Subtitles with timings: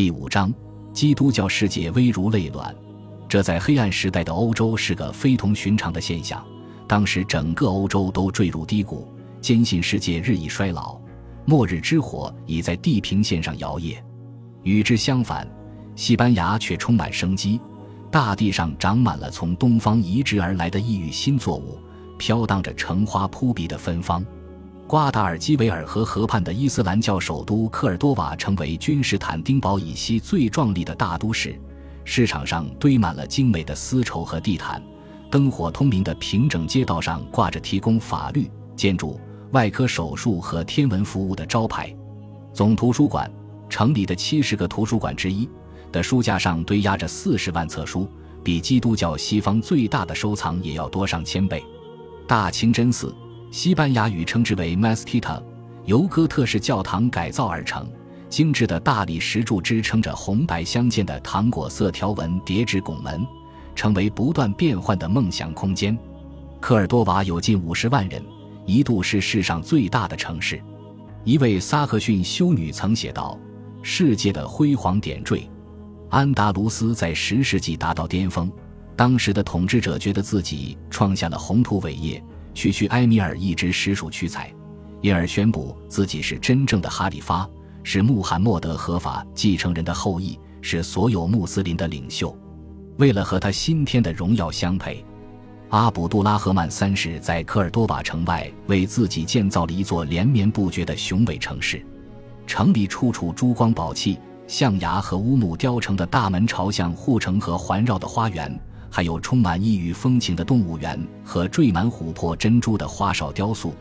[0.00, 0.50] 第五章，
[0.94, 2.74] 基督教世界危如累卵。
[3.28, 6.42] 这在黑暗时代的欧洲是个非同寻常的现象。
[6.88, 9.06] 当时整个欧洲都坠入低谷，
[9.42, 10.98] 坚信世界日益衰老，
[11.44, 13.98] 末日之火已在地平线上摇曳。
[14.62, 15.46] 与之相反，
[15.94, 17.60] 西班牙却充满生机，
[18.10, 21.78] 大地上长满了从东方移植而来的异域新作物，
[22.16, 24.24] 飘荡着橙花扑鼻的芬芳。
[24.90, 31.56] 瓜达尔基维尔河河畔的伊斯兰教首都科尔多瓦成为君士坦丁堡以西最壮丽的大都市，
[32.02, 34.82] 市场上堆满了精美的丝绸和地毯，
[35.30, 39.20] 灯火通明的平整街道上挂着提供法律、建筑、
[39.52, 41.96] 外科手术和天文服务的招牌。
[42.52, 43.30] 总图书馆，
[43.68, 45.48] 城里的七十个图书馆之一
[45.92, 48.08] 的书架上堆压着四十万册书，
[48.42, 51.64] 比基督教西方最大的收藏也要多上千倍。
[52.26, 53.14] 大清真寺。
[53.50, 55.42] 西班牙语称之为 Mastita，
[55.84, 57.88] 由哥特式教堂改造而成。
[58.28, 63.26] 精致的大理石柱支撑着红白相间的糖果色条纹叠纸拱门，
[63.74, 65.98] 成为不断变换的梦想空间。
[66.60, 68.24] 科尔多瓦有近五十万人，
[68.66, 70.62] 一度是世上最大的城市。
[71.24, 73.36] 一位萨克逊修女曾写道
[73.82, 75.50] ：“世界的辉煌点缀，
[76.08, 78.48] 安达卢斯在十世纪达到巅峰。
[78.94, 82.22] 当时的统治者觉得自己创下了宏图伟业。”
[82.54, 84.52] 区区埃米尔一直实属屈才，
[85.00, 87.48] 因而宣布自己是真正的哈里发，
[87.82, 92.36] 是穆罕默德合法继承人的后裔，是所有穆斯林的领袖。
[92.98, 95.02] 为了和他新添的荣耀相配，
[95.70, 101.84] 阿卜杜拉赫曼三世在科尔多瓦城外为自己建造了一座连绵不绝的雄伟城市。
[102.46, 108.60] 城里处处珠光宝气，象牙和乌木雕成的大门朝向护城河环绕的花园。
[108.90, 113.72] 还有充满异域风情的动物园和缀满琥珀珍珠的花哨雕塑。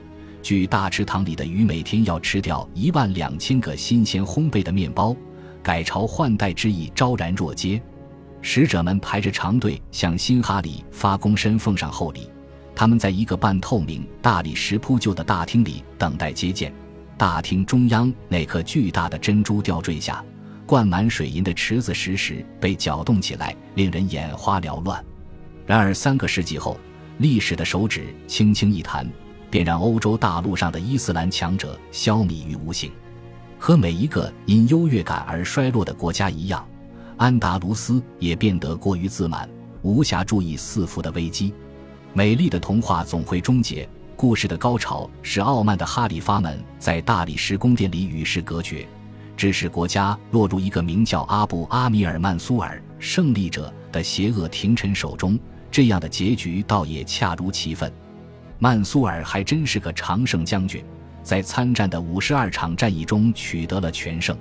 [0.41, 5.15] 据大池塘里的鱼每天要吃掉一万两千个新鲜烘焙的面包，
[5.61, 7.81] 改朝换代之意昭然若揭。
[8.41, 12.29] 使者们排着长队向新哈里发躬身奉上厚礼。
[12.73, 16.73] 他们在一个半透明、大理石铺就的大厅里等待接见。
[17.17, 20.23] 大厅中央那颗巨大的珍珠吊坠下。
[20.69, 25.03] 灌满水银的池子时时被搅动起来，令人眼花缭乱。
[25.65, 26.77] 然而三个世纪后，
[27.17, 29.09] 历史的手指轻轻一弹，
[29.49, 32.91] 便让欧洲大陆上的伊斯兰强者消弭于无形。
[33.57, 36.63] 和每一个因优越感而衰落的国家一样，
[37.17, 39.49] 安达卢斯也变得过于自满，
[39.81, 41.51] 无暇注意四伏的危机。
[42.13, 48.87] 美丽的童话总会终结，故事的高潮是傲慢的哈里发们在大理石宫殿里与世隔绝。
[49.39, 55.39] 致使国家落入一个名叫阿布阿米尔曼苏尔胜利者的邪恶廷臣手中，
[55.71, 57.89] 这样的结局倒也恰如其分。
[58.57, 60.83] 曼苏尔还真是个常胜将军，
[61.23, 64.37] 在参战的五十二场战役中取得了全胜，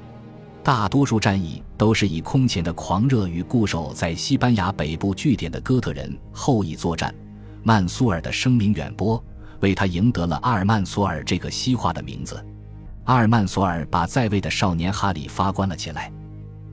[0.65, 7.15] 大多数战役都是以空前的狂热与固守在西班牙北部据点的哥特人后裔作战。
[7.63, 9.23] 曼苏尔的声名远播，
[9.61, 12.45] 为他赢得了阿尔曼索尔这个西化的名字。
[13.09, 16.13] 阿尔曼索尔把在位的少年哈里发关了起来，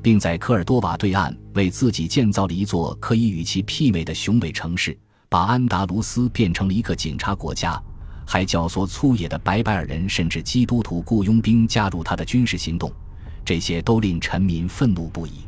[0.03, 7.81] 并在科尔多瓦对岸为自己建造了一座可以与其媲美的雄伟城市，把安达卢斯变成了一个警察国家，
[8.27, 12.91] 还教唆粗野的白白尔人甚至基督徒雇佣兵加入他的军事行动，
[13.45, 15.45] 这些都令臣民愤怒不已。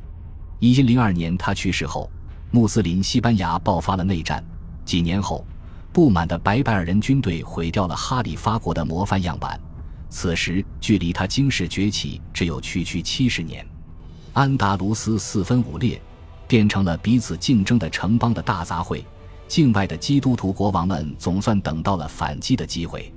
[0.60, 2.10] 一零二年他去世后，
[2.50, 4.42] 穆斯林西班牙爆发了内战。
[4.86, 5.46] 几年后，
[5.92, 9.60] 不满的白白尔人军队毁掉了哈里发国的模范样板。
[10.10, 13.66] 此时距离他惊世崛起只有区区七十年，
[14.34, 16.02] 安达卢斯四分五裂，
[16.48, 19.04] 变成了彼此竞争的城邦的大杂烩。
[19.48, 23.14] 境外的基督徒国王们总算等到了反击的机会。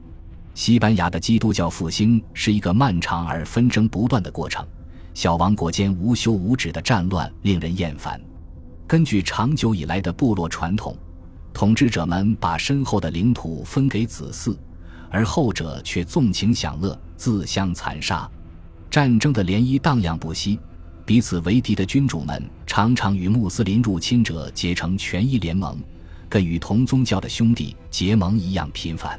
[0.55, 4.67] 西班牙的基督教复兴是一个漫长而纷争不断的过程，
[5.15, 8.21] 小王国间无休无止的战乱令人厌烦。
[8.87, 10.97] 根据长久以来的部落传统，
[11.53, 14.57] 统治者们把深厚的领土分给子嗣。
[15.11, 18.31] 而后者却纵情享乐，自相残杀，
[18.89, 20.59] 战争的涟漪荡漾不息。
[21.05, 25.77] 彼此为敌的君主们常常与穆斯林入侵者结成权益联盟，
[26.29, 29.19] 跟与同宗教的兄弟结盟一样频繁。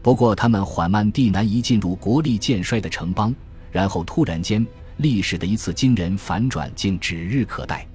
[0.00, 3.34] 不过，他们缓慢地难以进入国力渐衰的城邦，
[3.70, 4.66] 然后突然间，
[4.98, 7.86] 历史的一次惊人反转竟指日可待。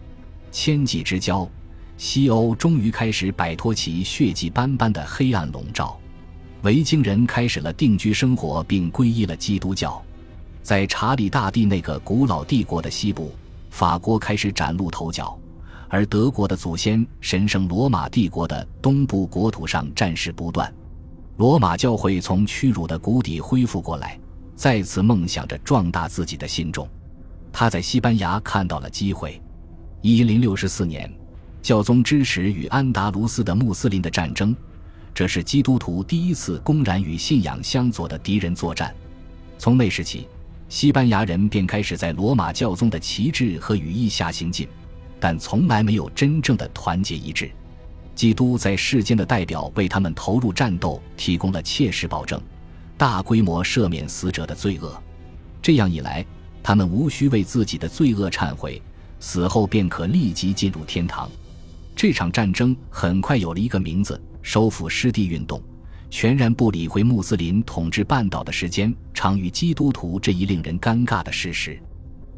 [0.52, 1.50] 千纪之交，
[1.98, 6.00] 西欧终于开始摆脱其血迹斑斑的黑暗笼罩。
[6.64, 10.02] 维京人开始了定居生活，并皈依了基督教。
[10.62, 13.34] 在查理大帝那个古老帝国的西部，
[13.70, 15.38] 法国开始崭露头角；
[15.90, 20.74] 而德国的祖先神圣罗马帝国的东部国土上战事不断。
[21.36, 24.18] 罗马教会从屈辱的谷底恢复过来，
[24.56, 26.88] 再次梦想着壮大自己的信众。
[27.52, 29.42] 他在西班牙看到了机会。
[30.02, 31.12] 一零六四年，
[31.62, 34.56] 教宗支持与安达卢斯的穆斯林的战争，
[35.14, 38.94] 这是基督徒第一次公然与信仰相左的敌人作战。
[39.60, 40.28] 从那时起，
[40.70, 44.68] 西班牙人便开始在罗马教宗的旗帜和羽翼下行进，
[45.20, 47.52] 但从来没有真正的团结一致。
[48.16, 52.42] 基督在世间的代表为他们投入战斗提供了切实保证，
[52.98, 55.00] 大规模赦免死者的罪恶。
[55.62, 56.26] 这样一来，
[56.64, 58.82] 他们无需为自己的罪恶忏悔，
[59.20, 61.30] 死后便可立即进入天堂。
[61.96, 65.60] 这场战争很快有了一个名字——收复失地运动，
[66.12, 71.82] 全然不理会穆斯林统治半岛的时间长于基督徒这一令人尴尬的事实。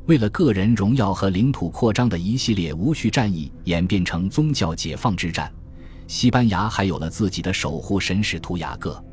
[0.06, 5.52] 为了个人荣耀和领土扩张的一系列无序战役演变成宗教解放之战。
[6.08, 9.04] 西班牙还有了自己的守护神使徒雅各，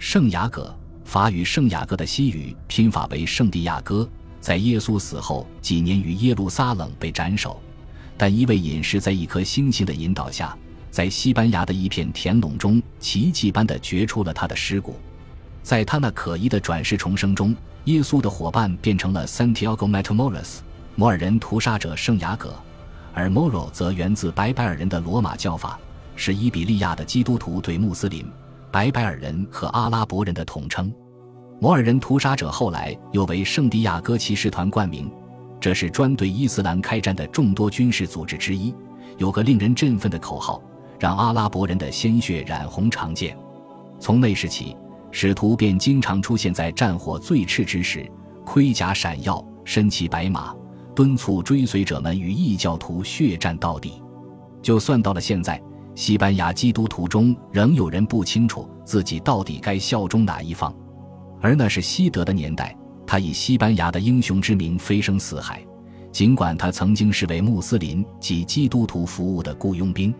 [0.00, 4.08] 圣雅各，法语圣雅各的西语拼法为圣地亚哥。
[4.40, 7.62] 在耶稣死后几年，于耶路撒冷被斩首，
[8.18, 10.58] 但一位隐士在一颗星星的引导下，
[10.92, 14.94] 在西班牙的一片田垄中奇迹般地掘出了他的尸骨。
[15.62, 20.58] 在他那可疑的转世重生中，耶稣的伙伴变成了 Santiago Matamoros，
[20.94, 22.54] 摩尔人屠杀者圣雅各，
[23.14, 25.78] 而 Moro 则源自白白尔人的罗马教法，
[26.14, 28.30] 是伊比利亚的基督徒对穆斯林、
[28.70, 30.92] 白白尔人和阿拉伯人的统称。
[31.58, 35.10] 摩尔人屠杀者后来又为圣地亚哥骑士团冠名，
[35.58, 38.74] 这是专对伊斯兰开战的众多军事组织之一。
[39.16, 40.60] 有个令人振奋的口号
[41.02, 43.36] ：“让阿拉伯人的鲜血染红长剑。”
[43.98, 44.76] 从那时起，
[45.10, 48.08] 使徒便经常出现在战火最炽之时，
[48.46, 50.54] 盔甲闪耀，身骑白马，
[50.94, 54.00] 敦促追随者们与异教徒血战到底。
[54.62, 55.60] 就算到了现在，
[55.96, 60.72] 西班牙基督徒中仍有人不清楚自己到底该效忠哪一方。
[61.40, 65.60] 而那是西德的年代，他以西班牙的英雄之名飞升四海。
[66.12, 70.14] 尽管他曾经是为穆斯林及基督徒服务的雇佣兵。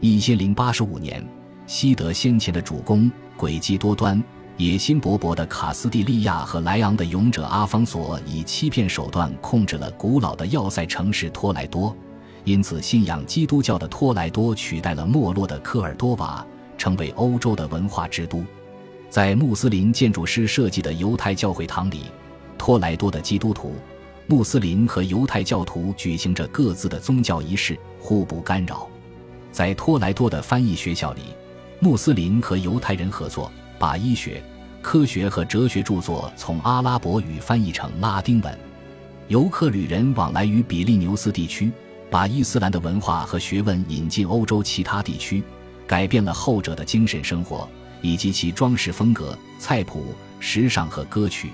[0.00, 1.26] 一千零八十五年，
[1.66, 4.22] 西德先前的主公诡计多端、
[4.58, 11.96] 野心勃勃的卡斯蒂利亚和莱昂的勇者阿方索，以欺骗手段控制了古老的要塞城市托莱多，
[12.44, 16.46] 因此信仰基督教的托莱多取代了没落的科尔多瓦，
[16.76, 18.44] 成为欧洲的文化之都。
[19.08, 22.02] 在穆斯林建筑师设计的犹太教会堂里，
[22.58, 23.72] 托莱多的基督徒、
[24.26, 28.86] 穆斯林和犹太教徒举行着各自的宗教仪式，互不干扰。
[29.56, 31.22] 在托莱多的翻译学校里，
[31.80, 34.42] 穆斯林和犹太人合作，把医学、
[34.82, 38.58] 科学和哲学著作从阿拉伯语翻译成拉丁文。
[39.28, 41.72] 游客旅人往来于比利牛斯地区，
[42.10, 45.42] 把伊斯兰的文化和学问引进欧洲其他地区，
[45.86, 47.66] 改变了后者的精神生活。
[48.02, 51.50] 以及其装饰风格、菜谱、时尚和歌曲，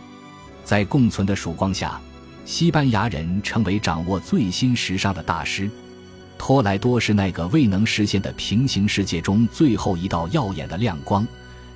[0.64, 2.00] 在共存的曙光下，
[2.44, 5.70] 西班牙人成为掌握最新时尚的大师。
[6.44, 11.24] 托莱多是那个未能实现的平行世界中最后一道耀眼的亮光，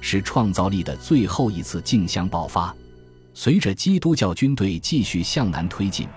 [0.01, 2.75] 是创造力的最后一次竞相爆发。
[3.33, 6.09] 随着基督教军队继续向南推进，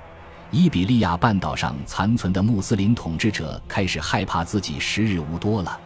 [0.50, 5.80] 伊比利亚半岛上残存的穆斯林统治者开始害怕自己时日无多了。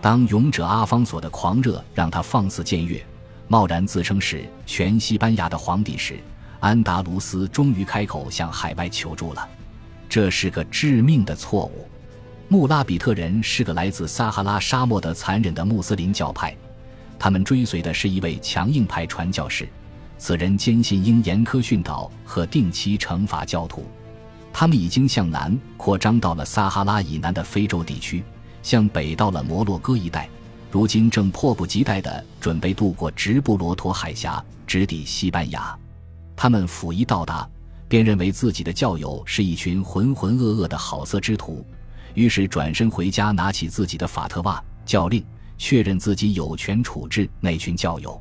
[0.00, 3.04] 当勇者阿方索的狂热让他放肆僭越，
[3.48, 6.18] 贸然自称是全西班牙的皇帝时，
[6.58, 9.46] 安达卢斯终于开口向海外求助了。
[10.08, 11.86] 这是个致命的错误。
[12.50, 16.56] 穆拉比特人是个来自撒哈拉沙漠的残忍的穆斯林教派，
[17.18, 19.68] 他们追随的是一位强硬派传教士，
[20.16, 23.84] 此人坚信应严苛训导和定期惩罚教徒。
[24.50, 28.24] 他们已经向南扩张到了撒哈拉以南的非洲地区。
[28.60, 30.28] 向北到了摩洛哥一带，
[30.70, 35.78] 如今正迫不及待地准备渡过直布罗陀海峡，直抵西班牙。
[36.34, 37.48] 他们甫一到达，
[37.88, 41.64] 便认为自己的教友是一群浑浑噩噩的好色之徒，
[42.14, 45.24] 于是转身回家，拿起自己的法特瓦教令，
[45.56, 48.20] 确认自己有权处置那群教友。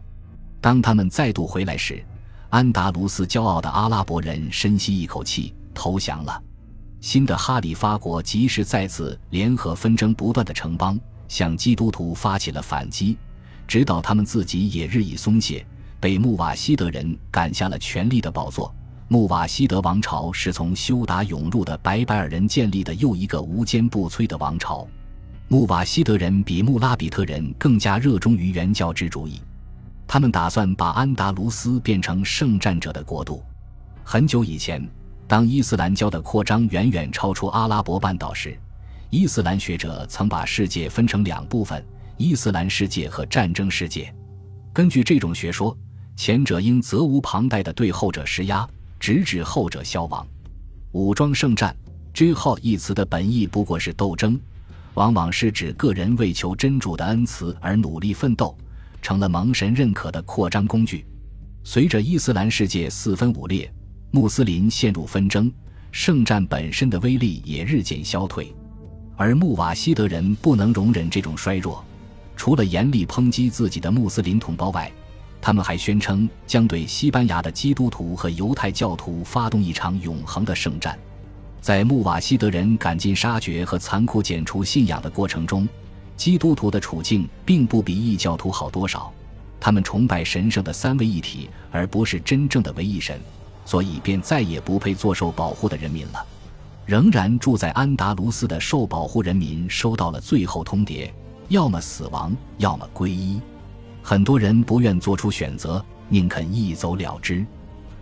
[0.60, 2.03] 当他们再度回来时，
[2.50, 6.41] 安达卢斯骄傲的阿拉伯人深吸一口气，投降了。
[7.00, 13.17] 新的哈里发国及时再次联合纷争不断的城邦，向基督徒发起了反击，
[13.67, 15.65] 直到他们自己也日益松懈，
[16.00, 18.74] 被穆瓦希德人赶下了权力的宝座。
[19.09, 24.85] 穆瓦希德王朝是从修达涌入的白白尔人建立的又一个无坚不摧的王朝。
[25.47, 29.41] 穆瓦希德人比穆拉比特人更加热衷于原教旨主义，
[30.05, 33.41] 他们打算把安达卢斯变成圣战者的国度。
[34.03, 34.85] 很久以前。
[35.29, 38.57] 当伊斯兰教的扩张远远超出阿拉伯半岛时，
[39.09, 41.85] 伊斯兰学者曾把世界分成两部分：
[42.15, 44.09] 伊斯兰世界和战争世界。
[44.71, 45.77] 根据这种学说，
[46.15, 48.65] 前者应责无旁贷地对后者施压，
[49.00, 50.25] 直至后者消亡。
[50.92, 51.75] 武装圣战
[52.13, 54.39] “jihad” 一词的本意不过是斗争，
[54.94, 58.58] 往往是指个人为求真主的恩慈而努力奋斗，
[59.01, 61.06] 成了蒙神认可的扩张工具。
[61.63, 63.72] 随着伊斯兰世界四分五裂，
[64.12, 65.51] 穆斯林陷入纷争，
[65.92, 68.56] 圣战本身的威力也日渐消退。
[69.16, 71.84] 而穆瓦希德人不能容忍这种衰弱，
[72.36, 74.92] 除了严厉抨击自己的穆斯林同胞外，
[75.41, 80.98] 他们还宣称将对西班牙的基督徒和犹太教徒发动一场永恒的圣战。
[81.62, 85.67] 在穆瓦希德人赶尽杀绝和残酷剪除信仰的过程中，
[86.15, 89.12] 基督徒的处境并不比异教徒好多少。
[89.60, 93.20] 他们崇拜神圣的三位一体，而不是真正的唯一神，
[93.65, 96.25] 所以便再也不配做受保护的人民了。
[96.86, 101.10] 仍然住在安达卢斯的受保护人民收到了最后通牒：
[101.50, 103.41] 要么死亡，要么皈依。
[104.09, 107.45] 很多人不愿做出选择，宁肯一走了之。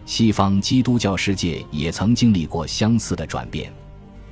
[0.05, 3.74] 西方基督教世界也曾经历过相似的转变。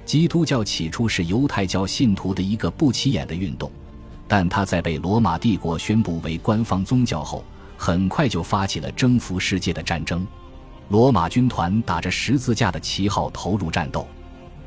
[0.06, 3.72] 基督教起初是犹太教信徒的一个不起眼的运动，
[4.28, 7.44] 但它在被罗马帝国宣布为官方宗教后，
[7.76, 10.24] 很快就发起了征服世界的战争。
[10.90, 14.06] 罗马军团打着十字架的旗号投入战斗。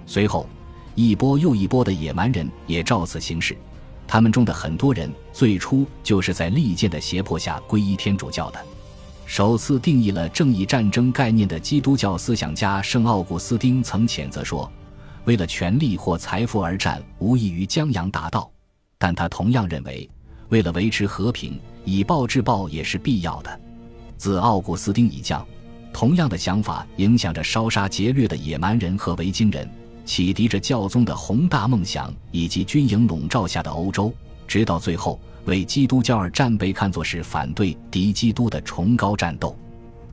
[0.07, 0.49] 随后，
[0.97, 3.57] 一波又一波的野蛮人也照此行事。
[4.09, 8.65] 他们中的很多人最初就是在利剑的胁迫下皈依天主教的。
[9.27, 14.71] 首次定义了正义战争概念的基督教思想家圣奥古斯丁曾谴责说
[15.27, 18.49] ：“为了权力或财富而战，无异于江洋大盗。”
[18.99, 20.09] 但他同样认为，
[20.49, 23.61] 为了维持和平，以暴制暴也是必要的。
[24.17, 25.45] 自奥古斯丁以降，
[25.93, 29.69] 同样的想法影响着烧杀劫掠的野蛮人和维京人。
[30.07, 34.15] 启迪着教宗的宏大梦想，以及军营笼罩下的欧洲，
[34.47, 39.55] 直到最后为基督教而战被看作是反对敌基督的崇高战斗。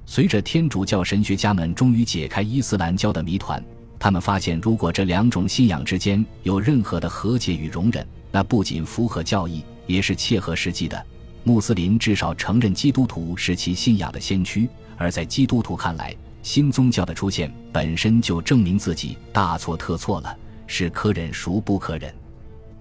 [0.06, 3.64] 随着天主教神学家们终于解开伊斯兰教的谜团，
[4.00, 11.06] 他们发现，如果这两种信仰之间有任何的和解与容忍，那不仅符合教义，也是切合实际的。
[11.44, 22.14] 穆斯林至少承认基督徒是其信仰的先驱，而在基督徒看来，新宗教的出现本身就证明自己大错特错了，是可忍孰不可忍。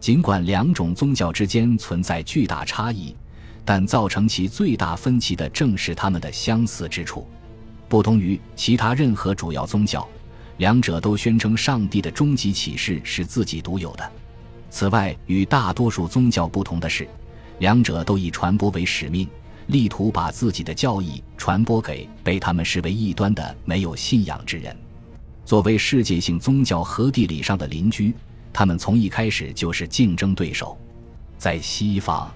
[0.00, 3.14] 尽管两种宗教之间存在巨大差异，
[3.64, 7.26] 但造成其最大分歧的正是他们的相似之处。
[7.88, 10.06] 不同于其他任何主要宗教，
[10.56, 14.12] 两者都宣称上帝的终极启示是自己独有的。
[14.70, 17.06] 此外，与大多数宗教不同的是，
[17.60, 19.28] 两者都以传播为使命。
[19.72, 24.76] 力图把自己的教义传播给被他们视为异端的没有信仰之人。
[25.46, 28.14] 作为世界性宗教和地理上的邻居，
[28.52, 30.78] 他们从一开始就是竞争对手。
[31.38, 32.30] 在西方，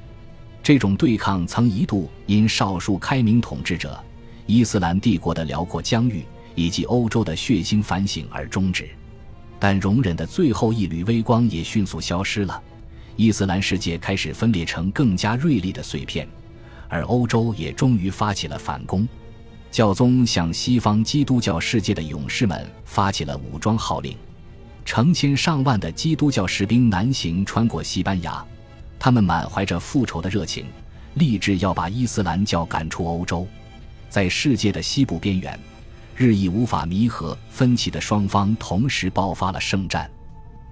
[0.62, 4.02] 这种对抗曾一度因少数开明统治者、
[4.46, 6.24] 伊斯兰帝国的辽阔疆域
[6.54, 8.88] 以及欧洲的血腥反省而终止，
[9.58, 12.60] 但容忍的最后一缕微光也迅速消失了。
[13.14, 16.26] 伊斯兰世界开始分裂成更加锐利的碎片。
[16.88, 19.06] 而欧洲也终于发起了反攻，
[19.70, 24.16] 教宗向西方基督教世界的勇士们发起了武装号令，
[24.84, 28.44] 成千上万的基督教士兵南行穿过西班牙，
[28.98, 30.66] 他们满怀着复仇的热情，
[31.14, 33.46] 立志要把伊斯兰教赶出欧洲。
[34.08, 35.58] 在世界的西部边缘，
[36.14, 40.10] 日益无法弥合分歧的双方同时爆发了圣战。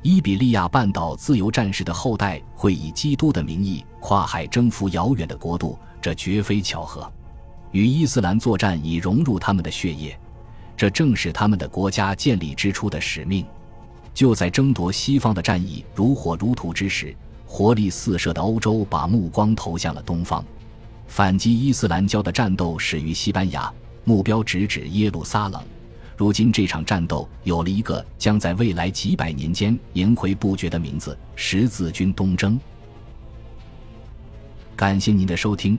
[0.03, 5.79] 伊比利亚半岛自由战士的后代会以基督的名义跨海征服遥远的国度。
[6.05, 7.11] 这绝非巧合，
[7.73, 10.15] 与伊斯兰作战已融入他们的血液，
[10.77, 13.43] 这正是他们的国家建立之初的使命。
[14.13, 20.45] 就在争夺西方的战役如火如荼之时，活力四射的欧洲把目光投向了东方，
[21.07, 23.73] 反击伊斯兰教的战斗始于西班牙，
[24.05, 25.59] 目标直指耶路撒冷。
[26.19, 32.61] 如今这场战斗有了一个将在未来几百年间萦回不绝的名字——十字军东征。
[34.77, 35.79] 感谢您的收听。